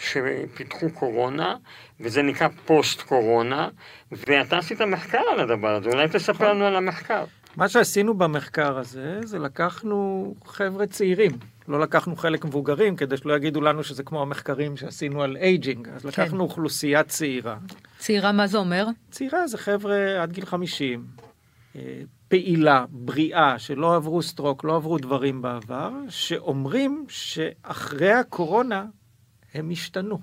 שפיתחו 0.00 0.90
קורונה, 0.90 1.56
וזה 2.00 2.22
נקרא 2.22 2.48
פוסט 2.64 3.02
קורונה, 3.02 3.68
ואתה 4.12 4.58
עשית 4.58 4.80
מחקר 4.80 5.22
על 5.32 5.40
הדבר 5.40 5.74
הזה, 5.74 5.88
אולי 5.88 6.08
תספר 6.08 6.52
לנו 6.52 6.64
על 6.64 6.76
המחקר. 6.76 7.24
מה 7.56 7.68
שעשינו 7.68 8.14
במחקר 8.14 8.78
הזה, 8.78 9.20
זה 9.24 9.38
לקחנו 9.38 10.34
חבר'ה 10.44 10.86
צעירים. 10.86 11.32
לא 11.68 11.80
לקחנו 11.80 12.16
חלק 12.16 12.44
מבוגרים, 12.44 12.96
כדי 12.96 13.16
שלא 13.16 13.36
יגידו 13.36 13.60
לנו 13.60 13.84
שזה 13.84 14.02
כמו 14.02 14.22
המחקרים 14.22 14.76
שעשינו 14.76 15.22
על 15.22 15.36
aging. 15.36 15.88
אז 15.88 16.04
לקחנו 16.04 16.44
אוכלוסייה 16.44 17.02
צעירה. 17.02 17.56
צעירה, 17.98 18.32
מה 18.32 18.46
זה 18.46 18.58
אומר? 18.58 18.86
צעירה 19.10 19.46
זה 19.46 19.58
חבר'ה 19.58 20.22
עד 20.22 20.32
גיל 20.32 20.46
50, 20.46 21.04
אה, 21.76 21.80
פעילה, 22.28 22.84
בריאה, 22.88 23.58
שלא 23.58 23.96
עברו 23.96 24.22
stroke, 24.22 24.64
לא 24.64 24.76
עברו 24.76 24.98
דברים 24.98 25.42
בעבר, 25.42 25.90
שאומרים 26.08 27.04
שאחרי 27.08 28.12
הקורונה 28.12 28.84
הם 29.54 29.70
השתנו. 29.70 30.18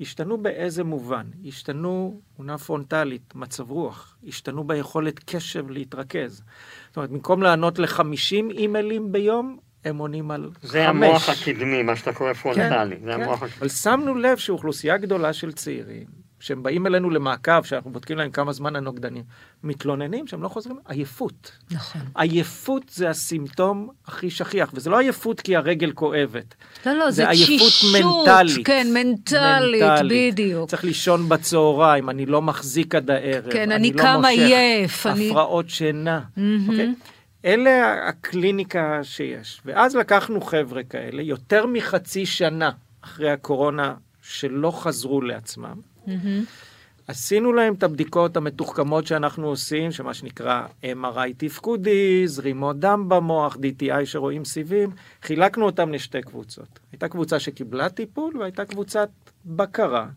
השתנו 0.00 0.38
באיזה 0.42 0.84
מובן? 0.84 1.26
השתנו 1.46 2.20
אונה 2.36 2.58
פרונטלית, 2.58 3.34
מצב 3.34 3.70
רוח, 3.70 4.16
השתנו 4.28 4.64
ביכולת 4.64 5.18
קשב 5.18 5.70
להתרכז. 5.70 6.42
זאת 6.88 6.96
אומרת, 6.96 7.10
במקום 7.10 7.42
לענות 7.42 7.78
ל-50 7.78 8.50
אימיילים 8.50 9.12
ביום, 9.12 9.58
הם 9.84 9.98
עונים 9.98 10.30
על 10.30 10.50
חמש. 10.60 10.70
זה 10.70 10.88
המוח 10.88 11.28
הקדמי, 11.28 11.82
מה 11.82 11.96
שאתה 11.96 12.12
קורא 12.12 12.32
פרונטלי. 12.32 12.96
זה 13.04 13.12
כן. 13.16 13.22
המוח. 13.22 13.42
אבל 13.42 13.68
שמנו 13.68 14.14
לב 14.14 14.36
שאוכלוסייה 14.36 14.96
גדולה 14.96 15.32
של 15.32 15.52
צעירים, 15.52 16.06
שהם 16.40 16.62
באים 16.62 16.86
אלינו 16.86 17.10
למעקב, 17.10 17.62
שאנחנו 17.62 17.90
בודקים 17.90 18.18
להם 18.18 18.30
כמה 18.30 18.52
זמן 18.52 18.76
הנוגדנים, 18.76 19.22
מתלוננים 19.64 20.26
שהם 20.26 20.42
לא 20.42 20.48
חוזרים, 20.48 20.76
עייפות. 20.88 21.52
נכון. 21.70 22.00
עייפות 22.14 22.82
זה 22.88 23.10
הסימפטום 23.10 23.88
הכי 24.06 24.30
שכיח, 24.30 24.70
וזה 24.74 24.90
לא 24.90 24.98
עייפות 24.98 25.40
כי 25.40 25.56
הרגל 25.56 25.92
כואבת. 25.92 26.54
לא, 26.86 26.92
לא, 26.92 27.10
זה 27.10 27.16
זה 27.16 27.28
עייפות 27.28 27.68
תשישות. 27.68 28.04
מנטלית. 28.26 28.66
כן, 28.66 28.86
מנטלית, 28.94 29.82
בדיוק. 30.10 30.70
צריך 30.70 30.84
לישון 30.84 31.28
בצהריים, 31.28 32.10
אני 32.10 32.26
לא 32.26 32.42
מחזיק 32.42 32.94
עד 32.94 33.10
הערב. 33.10 33.50
כן, 33.52 33.72
אני 33.72 33.92
לא 33.92 34.02
קם 34.02 34.16
מושך, 34.16 34.28
עייף, 34.28 35.06
אני- 35.06 35.30
הפרעות 35.30 35.70
שינה. 35.70 36.20
מהמם. 36.36 36.68
אוקיי? 36.70 36.94
אלה 37.44 37.94
הקליניקה 38.08 38.98
שיש. 39.02 39.60
ואז 39.64 39.96
לקחנו 39.96 40.40
חבר'ה 40.40 40.82
כאלה, 40.82 41.22
יותר 41.22 41.66
מחצי 41.66 42.26
שנה 42.26 42.70
אחרי 43.00 43.30
הקורונה, 43.30 43.94
שלא 44.22 44.70
חזרו 44.82 45.20
לעצמם. 45.22 45.89
מהמם. 46.06 46.44
עשינו 47.06 47.52
להם 47.52 47.74
את 47.74 47.82
הבדיקות 47.82 48.36
המתוחכמות 48.36 49.06
שאנחנו 49.06 49.46
עושים, 49.46 49.92
שמה 49.92 50.14
שנקרא 50.14 50.66
MRI 50.82 51.34
תפקודי, 51.36 52.28
זרימות 52.28 52.80
דם 52.80 53.08
במוח, 53.08 53.56
DTI 53.56 54.04
שרואים 54.04 54.44
סיבים, 54.44 54.90
חילקנו 55.22 55.66
אותם 55.66 55.92
לשתי 55.92 56.22
קבוצות. 56.22 56.78
הייתה 56.92 57.08
קבוצה 57.08 57.40
שקיבלה 57.40 57.88
טיפול 57.88 58.36
והייתה 58.36 58.64
קבוצת 58.64 59.08
בקרה, 59.44 60.08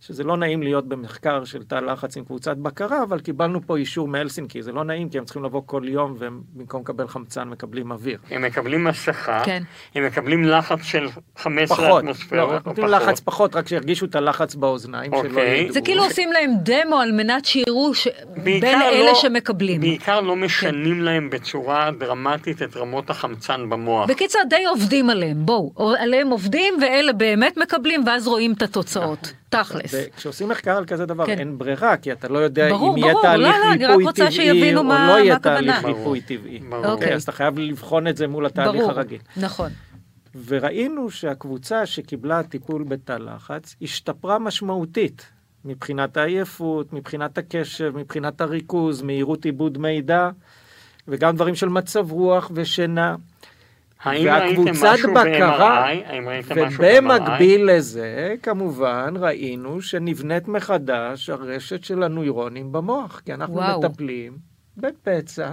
שזה 0.00 0.24
לא 0.24 0.36
נעים 0.36 0.62
להיות 0.62 0.88
במחקר 0.88 1.44
של 1.44 1.62
תא 1.62 1.74
לחץ 1.74 2.16
עם 2.16 2.24
קבוצת 2.24 2.56
בקרה, 2.56 3.02
אבל 3.02 3.20
קיבלנו 3.20 3.60
פה 3.66 3.76
אישור 3.76 4.08
מהלסינקי, 4.08 4.62
זה 4.62 4.72
לא 4.72 4.84
נעים 4.84 5.08
כי 5.08 5.18
הם 5.18 5.24
צריכים 5.24 5.44
לבוא 5.44 5.62
כל 5.66 5.82
יום 5.84 6.14
והם 6.18 6.40
במקום 6.54 6.80
לקבל 6.82 7.08
חמצן 7.08 7.48
מקבלים 7.48 7.90
אוויר. 7.90 8.18
הם 8.30 8.42
מקבלים 8.42 8.84
מסכה, 8.84 9.42
כן. 9.44 9.62
הם 9.94 10.06
מקבלים 10.06 10.44
לחץ 10.44 10.82
של 10.82 11.08
15 11.36 11.76
פחות, 11.76 12.02
אטמוספירות, 12.04 12.48
לא, 12.50 12.54
נותנים 12.54 12.74
פחות. 12.88 12.90
לחץ 13.02 13.20
פחות, 13.20 13.56
רק 13.56 13.68
שירגישו 13.68 14.06
את 14.06 14.14
הלחץ 14.14 14.54
באוזניים, 14.54 15.10
שלא 15.22 15.28
אוקיי. 15.28 15.58
ידעו. 15.60 15.72
זה 15.72 15.80
כאילו 15.80 16.04
עושים 16.04 16.32
להם 16.32 16.50
דמו 16.62 16.96
על 16.96 17.12
מנת 17.12 17.44
שיראו 17.44 17.94
ש... 17.94 18.08
בין 18.44 18.64
אלה 18.64 19.04
לא- 19.04 19.14
שמקבלים. 19.14 19.80
בעיקר 19.80 20.20
לא 20.20 20.36
משנים 20.36 21.02
להם 21.02 21.30
בצורה 21.30 21.90
דרמטית 21.98 22.62
את 22.62 22.76
רמות 22.76 23.10
החמצן 23.10 23.70
במוח. 23.70 24.10
בקיצר, 24.10 24.38
די 24.50 24.64
עובדים 24.64 25.10
עליהם, 25.10 25.46
בואו. 25.46 25.72
או- 25.76 25.94
עליהם 25.98 26.28
עובדים 26.30 26.74
ואלה 26.82 27.12
באמת 27.12 27.56
מקבלים, 27.56 28.02
ואז 28.06 28.26
רואים 28.26 28.52
את 28.52 28.62
התוצאות. 28.62 29.32
תכלס. 29.50 29.87
וכשעושים 29.92 30.48
מחקר 30.48 30.76
על 30.76 30.84
כזה 30.86 31.06
דבר, 31.06 31.26
כן. 31.26 31.38
אין 31.38 31.58
ברירה, 31.58 31.96
כי 31.96 32.12
אתה 32.12 32.28
לא 32.28 32.38
יודע 32.38 32.68
ברור, 32.70 32.92
אם 32.94 32.98
יהיה 32.98 33.12
ברור, 33.12 33.22
תהליך 33.22 33.56
לא, 33.56 33.74
לא, 33.74 33.86
ריפוי 33.88 34.04
רוצה 34.04 34.26
טבעי, 34.30 34.76
או 34.76 34.84
מה- 34.84 35.08
לא 35.08 35.18
יהיה. 35.18 35.38
תהליך 35.38 35.84
ריפוי. 35.84 36.20
טבעי. 36.20 36.58
ברור. 36.58 36.86
אוקיי, 36.86 37.14
אז 37.14 37.22
אתה 37.22 37.32
חייב 37.32 37.58
לבחון 37.58 38.06
את 38.08 38.16
זה 38.16 38.26
מול 38.28 38.46
התהליך 38.46 38.80
ברור, 38.80 38.90
הרגיל. 38.90 39.18
נכון. 39.36 39.70
וראינו 40.46 41.10
שהקבוצה 41.10 41.86
שקיבלה 41.86 42.42
טיפול 42.42 42.82
בתא 42.84 43.12
לחץ 43.12 43.76
השתפרה 43.82 44.38
משמעותית 44.38 45.26
מבחינת 45.64 46.16
העייפות, 46.16 46.92
מבחינת 46.92 47.38
הקשב, 47.38 47.92
מבחינת 47.96 48.40
הריכוז, 48.40 49.02
מהירות 49.02 49.44
עיבוד 49.44 49.78
מידע, 49.78 50.30
וגם 51.08 51.36
דברים 51.36 51.54
של 51.54 51.68
מצב 51.68 52.12
רוח 52.12 52.50
ושינה. 52.54 53.16
והקבוצת 54.06 54.96
בקרה-? 55.14 55.86
ובמקביל 56.78 57.70
לזה, 57.72 58.34
כמובן, 58.42 59.14
ראינו 59.16 59.82
שנבנית 59.82 60.48
מחדש 60.48 61.30
הרשת 61.30 61.84
של 61.84 62.02
הנוירונים 62.02 62.72
במוח, 62.72 63.20
כי 63.24 63.34
אנחנו 63.34 63.54
וואו. 63.54 63.80
מטפלים 63.80 64.36
בפצע, 64.76 65.52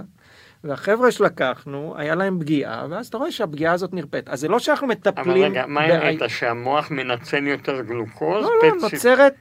והחבר'ה 0.64 1.10
שלקחנו, 1.10 1.94
היה 1.96 2.14
להם 2.14 2.40
פגיעה, 2.40 2.86
ואז 2.90 3.06
אתה 3.06 3.18
רואה 3.18 3.30
שהפגיעה 3.32 3.72
הזאת 3.72 3.92
נרפאת. 3.94 4.28
אז 4.28 4.40
זה 4.40 4.48
לא 4.48 4.58
שאנחנו 4.58 4.86
אבל 4.86 4.94
מטפלים... 4.94 5.42
רגע, 5.52 5.64
מה 5.66 5.80
בעי- 5.80 5.92
הראית? 5.92 6.20
שהמוח 6.28 6.90
מנצל 6.90 7.46
יותר 7.46 7.80
גלוקוז? 7.80 8.44
לא, 8.44 8.50
לא, 8.62 8.74
נוצרת 8.82 9.34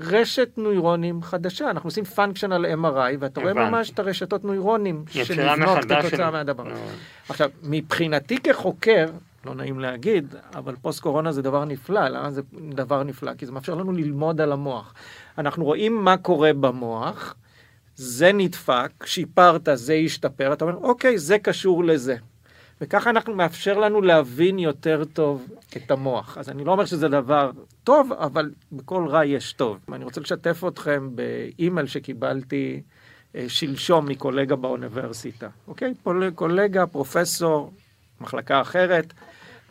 רשת 0.00 0.48
נוירונים 0.56 1.22
חדשה. 1.22 1.70
אנחנו 1.70 1.88
עושים 1.88 2.04
functional 2.16 2.84
MRI, 2.84 3.16
ואתה 3.18 3.40
רואה. 3.40 3.52
ממש 3.54 3.90
את 3.90 3.98
הרשתות 3.98 4.44
נוירונים 4.44 5.04
שנבנות 5.10 5.78
כתוצאה 5.84 6.30
מהדבר. 6.30 6.64
לא. 6.64 6.74
עכשיו, 7.28 7.50
מבחינתי 7.62 8.38
כחוקר, 8.38 9.06
לא 9.44 9.54
נעים 9.54 9.80
להגיד, 9.80 10.34
אבל 10.54 10.74
פוסט 10.82 11.00
קורונה 11.00 11.32
זה 11.32 11.42
דבר 11.42 11.64
נפלא. 11.64 12.08
למה 12.08 12.30
זה 12.30 12.42
דבר 12.74 13.02
נפלא? 13.02 13.34
כי 13.34 13.46
זה 13.46 13.52
מאפשר 13.52 13.74
לנו 13.74 13.92
ללמוד 13.92 14.40
על 14.40 14.52
המוח. 14.52 14.94
אנחנו 15.38 15.64
רואים 15.64 16.04
מה 16.04 16.16
קורה 16.16 16.52
במוח, 16.52 17.34
זה 17.96 18.32
נדפק, 18.32 18.90
שיפרת, 19.04 19.68
זה 19.74 19.94
השתפר, 19.94 20.52
אתה 20.52 20.64
אומר, 20.64 20.76
אוקיי, 20.76 21.18
זה 21.18 21.38
קשור 21.38 21.84
לזה. 21.84 22.16
וככה 22.80 23.10
אנחנו 23.10 23.34
מאפשר 23.34 23.78
לנו 23.78 24.02
להבין 24.02 24.58
יותר 24.58 25.04
טוב 25.04 25.48
את 25.76 25.90
המוח. 25.90 26.38
אז 26.38 26.48
אני 26.48 26.64
לא 26.64 26.72
אומר 26.72 26.84
שזה 26.84 27.08
דבר 27.08 27.50
טוב, 27.84 28.12
אבל 28.12 28.50
בכל 28.72 29.06
רע 29.08 29.24
יש 29.24 29.52
טוב. 29.52 29.78
אני 29.92 30.04
רוצה 30.04 30.20
לשתף 30.20 30.62
אתכם 30.68 31.08
באימייל 31.14 31.86
שקיבלתי 31.86 32.82
אה, 33.36 33.44
שלשום 33.48 34.06
מקולגה 34.08 34.56
באוניברסיטה. 34.56 35.48
אוקיי? 35.68 35.94
קולגה, 36.34 36.86
פרופסור, 36.86 37.72
מחלקה 38.20 38.60
אחרת, 38.60 39.12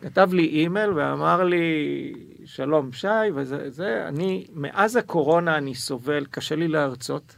כתב 0.02 0.28
לי 0.32 0.46
אימייל 0.46 0.90
ואמר 0.90 1.44
לי, 1.44 2.12
שלום 2.44 2.92
שי, 2.92 3.08
וזה, 3.34 3.70
זה, 3.70 4.04
אני, 4.08 4.46
מאז 4.54 4.96
הקורונה 4.96 5.56
אני 5.56 5.74
סובל, 5.74 6.26
קשה 6.30 6.56
לי 6.56 6.68
להרצות. 6.68 7.36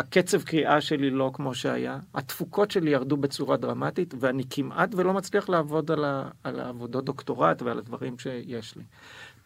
הקצב 0.00 0.42
קריאה 0.42 0.80
שלי 0.80 1.10
לא 1.10 1.30
כמו 1.34 1.54
שהיה, 1.54 1.98
התפוקות 2.14 2.70
שלי 2.70 2.90
ירדו 2.90 3.16
בצורה 3.16 3.56
דרמטית, 3.56 4.14
ואני 4.20 4.42
כמעט 4.50 4.94
ולא 4.94 5.12
מצליח 5.14 5.48
לעבוד 5.48 5.90
על, 5.90 6.04
ה, 6.04 6.28
על 6.44 6.60
העבודות 6.60 7.04
דוקטורט 7.04 7.62
ועל 7.62 7.78
הדברים 7.78 8.18
שיש 8.18 8.76
לי. 8.76 8.82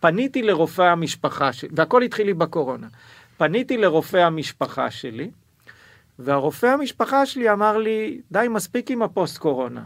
פניתי 0.01 0.43
לרופא 0.43 0.83
המשפחה 0.83 1.53
שלי, 1.53 1.69
והכל 1.73 2.03
התחיל 2.03 2.27
לי 2.27 2.35
בקורונה. 2.35 2.87
פניתי 3.37 3.77
לרופא 3.77 4.17
המשפחה 4.17 4.91
שלי, 4.91 5.31
והרופא 6.19 6.67
המשפחה 6.67 7.27
שלי 7.27 7.53
אמר 7.53 7.79
לי, 7.79 8.21
די, 8.33 8.47
מספיק 8.51 8.91
עם 8.91 9.03
הפוסט 9.03 9.39
קורונה. 9.39 9.83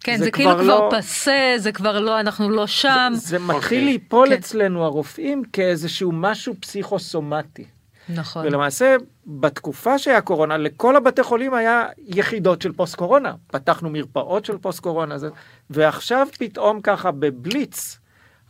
כן, 0.00 0.16
זה 0.18 0.24
זה 0.24 0.30
כאילו 0.30 0.50
כבר 0.50 0.62
כבר 0.62 0.66
לא- 0.66 0.90
פסה, 0.98 1.54
זה 1.56 1.72
כבר 1.72 2.00
לא, 2.00 2.20
אנחנו 2.20 2.50
לא 2.50 2.66
שם. 2.66 3.12
זה 3.14 3.36
אוקיי. 3.36 3.56
מתחיל 3.56 3.84
ליפול 3.84 4.28
כן. 4.28 4.34
אצלנו 4.34 4.84
הרופאים 4.84 5.42
כאיזשהו 5.52 6.12
משהו 6.12 6.54
פסיכוסומטי. 6.60 7.64
נכון. 8.08 8.46
ולמעשה, 8.46 8.96
בתקופה 9.26 9.98
שהיה 9.98 10.20
קורונה, 10.20 10.56
לכל 10.56 10.96
הבתי 10.96 11.22
חולים 11.22 11.54
היה 11.54 11.86
יחידות 11.98 12.62
של 12.62 12.72
פוסט 12.72 12.94
קורונה. 12.94 13.34
פתחנו 13.46 13.90
מרפאות 13.90 14.44
של 14.44 14.58
פוסט 14.58 14.80
קורונה, 14.80 15.18
זה... 15.18 15.28
ועכשיו 15.70 16.26
פתאום 16.38 16.80
ככה 16.80 17.10
בבליץ, 17.10 17.98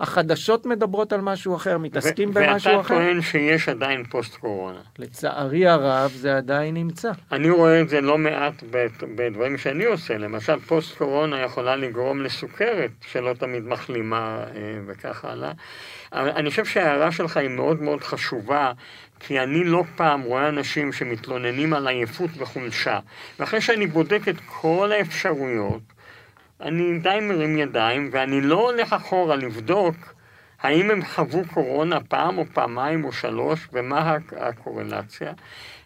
החדשות 0.01 0.67
מדברות 0.67 1.13
על 1.13 1.21
משהו 1.21 1.57
אחר, 1.57 1.79
מתעסקים 1.79 2.31
ו- 2.31 2.33
במשהו 2.33 2.71
ואתה 2.71 2.81
אחר. 2.81 2.95
טוען 2.95 3.23
שיש 3.23 3.69
עדיין 3.69 4.05
פוסט 4.05 4.37
קורונה. 4.37 4.79
לצערי 4.99 5.67
הרב, 5.67 6.11
זה 6.11 6.37
עדיין 6.37 6.75
נמצא. 6.75 7.11
אני 7.33 7.51
רואה 7.51 7.81
את 7.81 7.89
זה 7.89 8.01
לא 8.01 8.19
מעט 8.19 8.63
בדברים 9.17 9.59
שאני 9.59 9.85
עושה, 9.85 10.19
למשל 10.19 10.59
פוסט 10.59 10.99
קורונה 10.99 11.41
יכולה 11.41 11.77
לגרום 11.77 12.23
לסוכרת 12.23 12.91
שלא 13.11 13.35
תמיד 13.35 13.65
מחלימה 13.65 14.45
אה, 14.55 14.79
וכך 14.87 15.25
הלאה. 15.25 15.53
אני 16.13 16.51
חושב 16.51 16.65
שההערה 16.65 17.13
שלך 17.13 17.37
היא 17.37 17.49
מאוד 17.49 17.83
מאוד 17.83 18.03
חשובה, 18.05 18.73
כי 19.21 19.41
אני 19.41 19.65
לא 19.65 19.85
פעם 19.97 20.23
רואה 20.23 20.49
אנשים 20.49 20.93
שמתלוננים 20.93 21.73
על 21.73 21.89
עייפות 21.89 22.31
וחולשה, 22.37 22.99
ואחרי 23.39 23.61
שאני 23.61 23.87
בודק 23.87 24.29
את 24.29 24.37
כל 24.47 24.93
האפשרויות, 24.93 25.83
אני 26.61 26.99
די 26.99 27.19
מרים 27.23 27.59
ידיים, 27.59 28.09
ואני 28.13 28.41
לא 28.41 28.71
הולך 28.71 28.93
אחורה 28.93 29.37
לבדוק 29.37 29.97
האם 30.63 30.91
הם 30.91 31.05
חוו 31.05 31.43
קורונה 31.55 32.01
פעם 32.01 32.39
או 32.39 32.45
פעמיים 32.53 33.05
או 33.05 33.13
שלוש, 33.13 33.69
ומה 33.73 33.99
הק- 33.99 34.33
הקורלציה. 34.37 35.33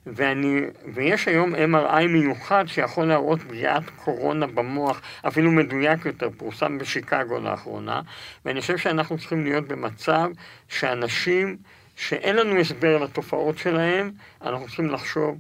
ואני, 0.07 0.61
ויש 0.95 1.29
היום 1.29 1.55
MRI 1.55 2.07
מיוחד 2.09 2.65
שיכול 2.67 3.05
להראות 3.05 3.43
פגיעת 3.43 3.91
קורונה 3.97 4.47
במוח, 4.47 5.01
אפילו 5.29 5.51
מדויק 5.51 6.07
יותר, 6.07 6.29
פורסם 6.37 6.79
בשיקגו 6.79 7.39
לאחרונה, 7.39 8.01
ואני 8.45 8.61
חושב 8.61 8.77
שאנחנו 8.79 9.19
צריכים 9.19 9.45
להיות 9.45 9.69
במצב 9.69 10.31
שאנשים 10.69 11.57
שאין 12.01 12.37
לנו 12.37 12.61
הסבר 12.61 12.99
לתופעות 12.99 13.59
שלהם, 13.59 14.13
אנחנו 14.43 14.67
צריכים 14.67 14.91
לחשוב 14.91 15.39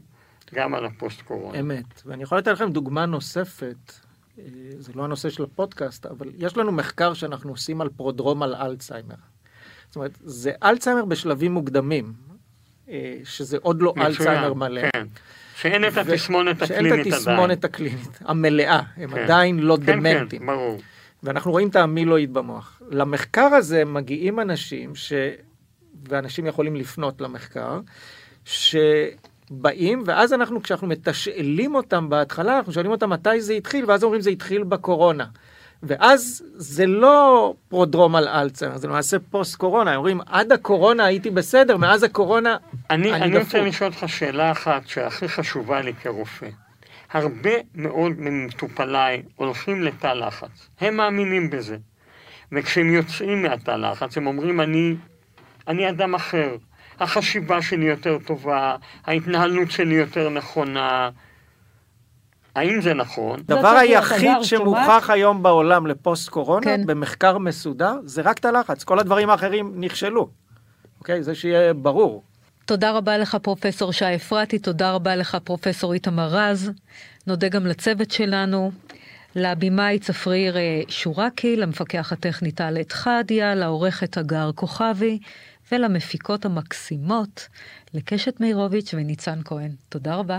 גם 0.55 0.75
על 0.75 0.85
הפוסט 0.85 1.23
קורונה. 1.23 1.61
אמת. 1.61 2.03
ואני 2.07 2.23
יכול 2.23 2.39
לתת 2.39 2.49
לכם 2.49 2.71
דוגמה 2.73 3.07
נוספת, 3.07 3.93
אה, 4.39 4.45
זה 4.79 4.93
לא 4.95 5.05
הנושא 5.05 5.31
של 5.31 5.43
הפודקאסט, 5.43 6.07
אבל 6.07 6.27
יש 6.39 6.57
לנו 6.57 6.73
מחקר 6.73 7.15
שאנחנו 7.15 7.51
עושים 7.51 7.81
על 7.81 7.89
פרודרום 7.97 8.43
על 8.43 8.55
אלצהיימר. 8.55 9.15
זאת 9.87 9.97
אומרת, 9.97 10.19
זה 10.21 10.53
אלצהיימר 10.63 11.05
בשלבים 11.05 11.53
מוקדמים, 11.53 12.13
אה, 12.89 13.17
שזה 13.25 13.57
עוד 13.63 13.83
לא 13.83 13.95
אלצהיימר 13.99 14.55
מלא. 14.55 14.91
כן. 14.93 15.07
שאין 15.57 15.85
את 15.85 15.97
התסמונת 15.97 16.67
שאין 16.67 16.87
הקלינית 16.87 17.07
את 17.07 17.13
עדיין. 17.13 17.15
התסמונת 17.15 17.65
הקלינית 17.65 18.19
המלאה, 18.21 18.81
הם 18.97 19.11
כן. 19.11 19.19
עדיין 19.19 19.59
לא 19.59 19.79
כן, 19.87 19.93
דמנטים. 19.93 20.41
כן, 20.41 20.47
ברור. 20.47 20.81
ואנחנו 21.23 21.51
רואים 21.51 21.69
את 21.69 21.77
המילואיד 21.77 22.35
במוח. 22.35 22.83
למחקר 22.91 23.55
הזה 23.55 23.85
מגיעים 23.85 24.41
אנשים, 24.41 24.95
ש... 24.95 25.13
ואנשים 26.09 26.47
יכולים 26.47 26.77
לפנות 26.77 27.21
למחקר, 27.21 27.81
שבאים, 28.45 30.03
ואז 30.07 30.33
אנחנו, 30.33 30.63
כשאנחנו 30.63 30.87
מתשאלים 30.87 31.75
אותם 31.75 32.09
בהתחלה, 32.09 32.57
אנחנו 32.59 32.73
שואלים 32.73 32.91
אותם 32.91 33.11
מתי 33.11 33.41
זה 33.41 33.53
התחיל, 33.53 33.85
ואז 33.89 34.05
אומרים 34.05 34.21
זה 34.21 34.31
התחיל 34.31 34.63
בקורונה. 34.65 35.27
ואז 35.83 36.43
זה 36.55 36.87
לא 36.87 37.55
פרודרום 37.69 38.17
על 38.17 38.29
אלצהיימר, 38.29 38.79
זה 38.79 38.89
למעשה 38.89 39.17
פוסט 39.31 39.55
קורונה, 39.55 39.97
אומרים 39.97 40.21
עד 40.27 40.53
הקורונה 40.53 41.05
הייתי 41.05 41.31
בסדר, 41.31 41.77
מאז 41.77 42.03
הקורונה 42.03 42.57
אני, 42.91 43.13
אני 43.13 43.23
אני 43.23 43.39
רוצה 43.39 43.59
דפוק. 43.59 43.69
לשאול 43.69 43.91
אותך 43.91 44.05
שאלה 44.09 44.51
אחת 44.51 44.87
שהכי 44.87 45.29
חשובה 45.29 45.81
לי 45.81 45.95
כרופא. 45.95 46.49
הרבה 47.13 47.51
מאוד 47.75 48.13
ממטופליי 48.19 49.23
הולכים 49.37 49.83
לתא 49.83 50.07
לחץ. 50.07 50.69
הם 50.81 50.97
מאמינים 50.97 51.51
בזה. 51.51 51.77
וכשהם 52.53 52.91
יוצאים 52.91 53.43
מהתא 53.43 53.71
לחץ, 53.71 54.17
הם 54.17 54.27
אומרים, 54.27 54.61
אני, 54.61 54.95
אני 55.69 55.91
אדם 55.91 56.15
אחר. 56.15 56.57
החשיבה 57.01 57.63
שלי 57.63 57.85
יותר 57.85 58.19
טובה, 58.27 58.77
ההתנהלות 59.07 59.71
שלי 59.71 59.95
יותר 59.95 60.29
נכונה. 60.29 61.11
האם 62.55 62.81
זה 62.81 62.95
נכון? 62.95 63.41
הדבר 63.41 63.63
צריך 63.63 63.75
להיות 63.75 64.05
היחיד 64.05 64.33
שמוכח 64.43 65.11
היום 65.13 65.43
בעולם 65.43 65.87
לפוסט 65.87 66.29
קורונה, 66.29 66.65
כן. 66.65 66.87
במחקר 66.87 67.39
מסודר, 67.39 67.95
זה 68.05 68.23
רק 68.23 68.39
תא 68.39 68.49
לחץ. 68.49 68.85
כל 68.85 68.99
הדברים 68.99 69.31
האחרים 69.31 69.73
נכשלו. 69.77 70.29
אוקיי? 70.99 71.23
זה 71.23 71.35
שיהיה 71.35 71.75
ברור. 71.75 72.23
תודה 72.65 72.91
רבה 72.91 73.19
לך 73.19 73.37
פרופסור 73.43 73.93
שי 73.93 74.15
אפרתי, 74.17 74.59
תודה 74.59 74.93
רבה 74.93 75.17
לך 75.17 75.37
פרופסור 75.45 75.93
איתמר 75.93 76.29
רז. 76.29 76.71
נודה 77.27 77.49
גם 77.49 77.67
לצוות 77.67 78.11
שלנו, 78.11 78.71
לבימאי 79.35 79.99
צפריר 79.99 80.57
אה, 80.57 80.81
שורקי, 80.89 81.57
למפקח 81.57 82.13
הטכני 82.13 82.53
טלת 82.53 82.93
חדיה, 82.93 83.55
לעורכת 83.55 84.17
הגר 84.17 84.51
כוכבי 84.55 85.19
ולמפיקות 85.73 86.45
המקסימות, 86.45 87.49
לקשת 87.95 88.41
מאירוביץ' 88.41 88.95
וניצן 88.95 89.41
כהן. 89.45 89.71
תודה 89.89 90.15
רבה. 90.15 90.39